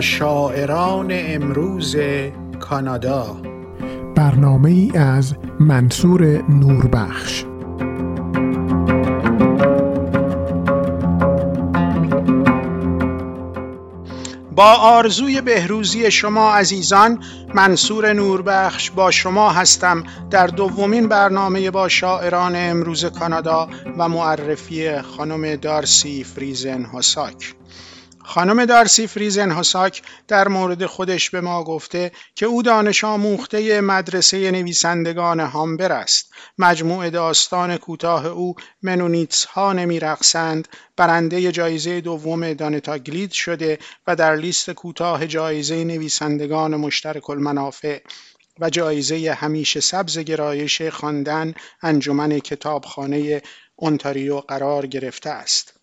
[0.00, 1.96] با شاعران امروز
[2.60, 3.36] کانادا.
[4.16, 7.44] برنامه ای از منصور نوربخش.
[14.56, 17.22] با آرزوی بهروزی شما عزیزان
[17.54, 25.56] منصور نوربخش با شما هستم در دومین برنامه با شاعران امروز کانادا و معرفی خانم
[25.56, 27.54] دارسی فریزن هاساک
[28.22, 34.50] خانم دارسی فریزن هاساک در مورد خودش به ما گفته که او دانش آموخته مدرسه
[34.50, 36.32] نویسندگان هامبر است.
[36.58, 44.70] مجموع داستان کوتاه او منونیتس ها نمیرقصند برنده جایزه دوم دانتاگلید شده و در لیست
[44.70, 48.00] کوتاه جایزه نویسندگان مشترک المنافع
[48.60, 53.42] و جایزه همیشه سبز گرایش خواندن انجمن کتابخانه
[53.76, 55.80] اونتاریو قرار گرفته است.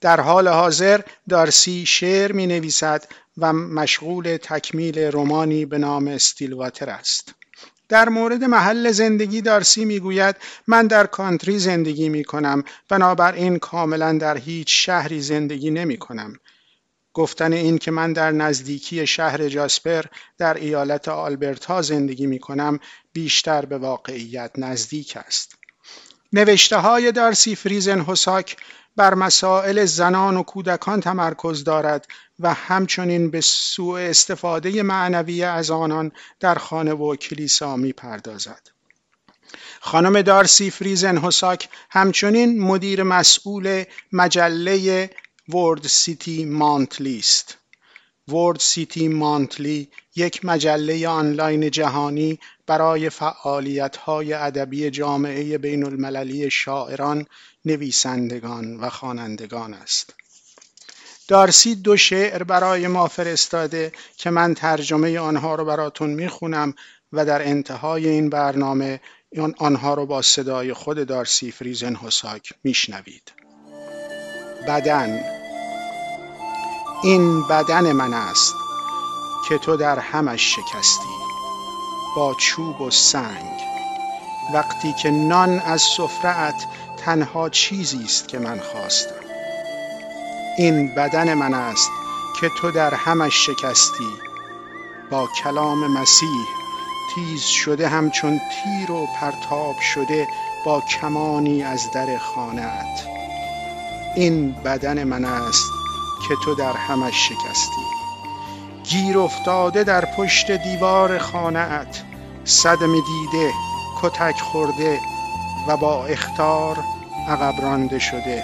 [0.00, 3.04] در حال حاضر دارسی شعر می نویسد
[3.36, 7.34] و مشغول تکمیل رومانی به نام استیلواتر است.
[7.88, 14.36] در مورد محل زندگی دارسی می‌گوید من در کانتری زندگی می کنم بنابراین کاملا در
[14.36, 16.32] هیچ شهری زندگی نمی کنم.
[17.12, 20.04] گفتن این که من در نزدیکی شهر جاسپر
[20.38, 22.78] در ایالت آلبرتا زندگی می کنم
[23.12, 25.57] بیشتر به واقعیت نزدیک است.
[26.32, 28.56] نوشته های دارسی فریزن حساک
[28.96, 32.06] بر مسائل زنان و کودکان تمرکز دارد
[32.40, 38.60] و همچنین به سوء استفاده معنوی از آنان در خانه و کلیسا می پردازد.
[39.80, 45.10] خانم دارسی فریزن حساک همچنین مدیر مسئول مجله
[45.48, 47.58] ورد سیتی مانتلی است.
[48.28, 57.26] ورد سیتی مانتلی یک مجله آنلاین جهانی برای فعالیت‌های ادبی جامعه بین المللی شاعران،
[57.64, 60.14] نویسندگان و خوانندگان است.
[61.28, 66.74] دارسی دو شعر برای ما فرستاده که من ترجمه آنها رو براتون می‌خونم
[67.12, 69.00] و در انتهای این برنامه
[69.58, 73.32] آنها رو با صدای خود دارسی فریزن حساک میشنوید.
[74.68, 75.37] بدن
[77.02, 78.54] این بدن من است
[79.48, 81.18] که تو در همش شکستی
[82.16, 83.60] با چوب و سنگ.
[84.54, 86.66] وقتی که نان از سفرهت
[86.96, 89.14] تنها چیزی است که من خواستم.
[90.58, 91.90] این بدن من است
[92.40, 94.12] که تو در همش شکستی
[95.10, 96.46] با کلام مسیح
[97.14, 100.28] تیز شده همچون تیر و پرتاب شده
[100.64, 103.06] با کمانی از در خانهت
[104.16, 105.77] این بدن من است
[106.28, 107.82] که تو در همش شکستی.
[108.84, 112.02] گیر افتاده در پشت دیوار خانهت
[112.44, 113.52] صدم دیده
[114.02, 115.00] کتک خورده
[115.68, 116.76] و با اختار
[117.28, 118.42] عقب رانده شده.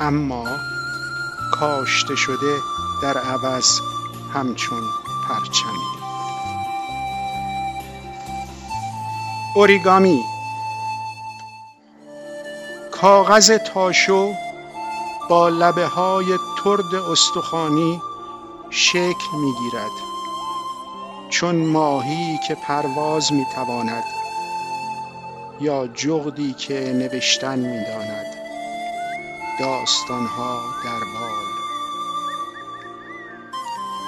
[0.00, 0.44] اما
[1.52, 2.56] کاشته شده
[3.02, 3.80] در عوض
[4.34, 4.82] همچون
[5.28, 6.04] پرچمی.
[9.54, 10.24] اوریگامی.
[12.92, 14.34] کاغذ تاشو
[15.28, 18.02] با لبه های ترد استخوانی
[18.70, 19.90] شکل می‌گیرد.
[21.30, 24.04] چون ماهی که پرواز می‌تواند
[25.60, 28.26] یا جغدی که نوشتن می‌داند.
[29.60, 31.44] داستانها در بال.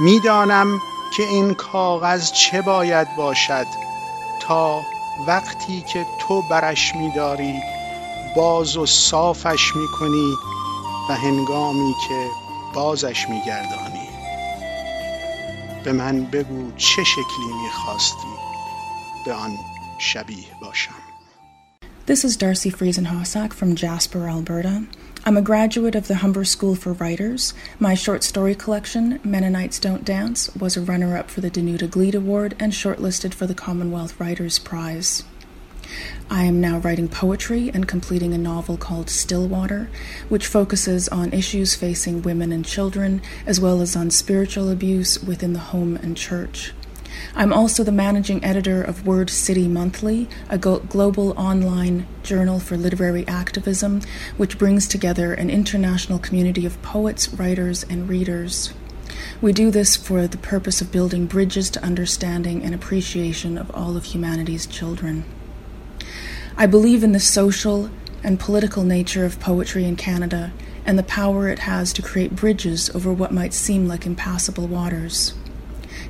[0.00, 0.80] می‌دانم
[1.16, 3.66] که این کاغذ چه باید باشد
[4.40, 4.80] تا
[5.26, 7.62] وقتی که تو برش میداری
[8.36, 10.36] باز و صافش می‌کنی
[11.09, 12.27] و هنگامی که
[12.73, 14.09] بازش میگردانی
[15.83, 18.27] به من بگو چه شکلی میخواستی
[19.25, 19.51] به آن
[19.99, 20.91] شبیه باشم
[22.05, 24.87] This is Darcy Friesen-Hossack from Jasper, Alberta.
[25.25, 27.53] I'm a graduate of the Humber School for Writers.
[27.79, 32.15] My short story collection, Mennonites Don't Dance, was a runner up for the Danuta Gleed
[32.15, 35.23] Award and shortlisted for the Commonwealth Writers Prize.
[36.30, 39.90] I am now writing poetry and completing a novel called Stillwater,
[40.28, 45.52] which focuses on issues facing women and children, as well as on spiritual abuse within
[45.52, 46.72] the home and church.
[47.36, 53.26] I'm also the managing editor of Word City Monthly, a global online journal for literary
[53.28, 54.00] activism,
[54.36, 58.72] which brings together an international community of poets, writers, and readers.
[59.40, 63.96] We do this for the purpose of building bridges to understanding and appreciation of all
[63.96, 65.24] of humanity's children.
[66.56, 67.90] I believe in the social
[68.22, 70.52] and political nature of poetry in Canada
[70.86, 75.34] and the power it has to create bridges over what might seem like impassable waters.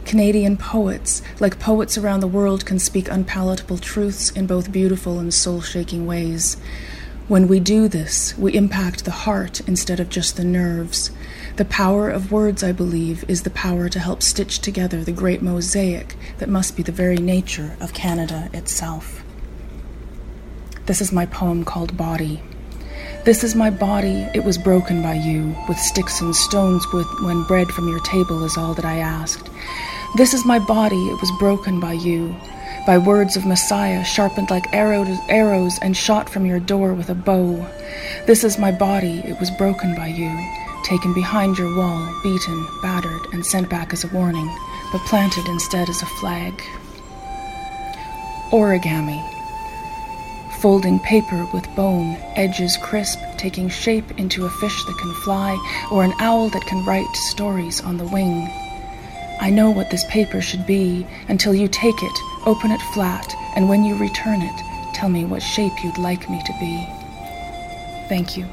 [0.04, 5.32] Canadian poets, like poets around the world, can speak unpalatable truths in both beautiful and
[5.32, 6.58] soul shaking ways.
[7.26, 11.10] When we do this, we impact the heart instead of just the nerves.
[11.56, 15.40] The power of words, I believe, is the power to help stitch together the great
[15.40, 19.23] mosaic that must be the very nature of Canada itself.
[20.86, 22.42] This is my poem called Body.
[23.24, 27.42] This is my body, it was broken by you, with sticks and stones with, when
[27.44, 29.48] bread from your table is all that I asked.
[30.18, 32.36] This is my body, it was broken by you,
[32.86, 37.14] by words of Messiah, sharpened like arrows, arrows and shot from your door with a
[37.14, 37.66] bow.
[38.26, 40.30] This is my body, it was broken by you,
[40.84, 44.54] taken behind your wall, beaten, battered, and sent back as a warning,
[44.92, 46.52] but planted instead as a flag.
[48.50, 49.33] Origami
[50.60, 55.56] folding paper with bone, edges crisp, taking shape into a fish that can fly,
[55.90, 58.48] or an owl that can write stories on the wing.
[59.40, 63.68] I know what this paper should be until you take it, open it flat, and
[63.68, 66.86] when you return it, tell me what shape you'd like me to be.
[68.08, 68.46] Thank you.